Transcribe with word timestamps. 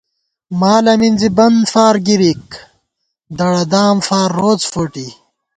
مالہ 0.59 0.93
مِنزی 0.99 1.29
بن 1.37 1.55
فار 1.71 1.95
گِرِک، 2.05 2.45
دڑہ 3.37 3.63
دام 3.73 3.97
فار 4.07 4.29
روڅ 4.39 4.61
فوٹی 4.71 5.07